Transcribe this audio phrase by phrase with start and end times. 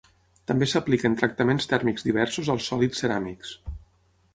[0.51, 3.59] També s'apliquen tractaments tèrmics diversos als sòlids ceràmics.